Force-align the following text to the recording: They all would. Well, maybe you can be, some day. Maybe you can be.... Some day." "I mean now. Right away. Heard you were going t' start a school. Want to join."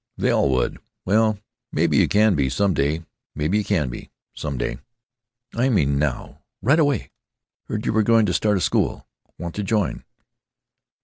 They 0.17 0.31
all 0.31 0.49
would. 0.49 0.79
Well, 1.05 1.37
maybe 1.71 1.97
you 1.97 2.07
can 2.07 2.33
be, 2.33 2.49
some 2.49 2.73
day. 2.73 3.03
Maybe 3.35 3.59
you 3.59 3.63
can 3.63 3.89
be.... 3.91 4.09
Some 4.33 4.57
day." 4.57 4.79
"I 5.53 5.69
mean 5.69 5.99
now. 5.99 6.41
Right 6.63 6.79
away. 6.79 7.11
Heard 7.65 7.85
you 7.85 7.93
were 7.93 8.01
going 8.01 8.25
t' 8.25 8.33
start 8.33 8.57
a 8.57 8.61
school. 8.61 9.05
Want 9.37 9.53
to 9.53 9.63
join." 9.63 10.03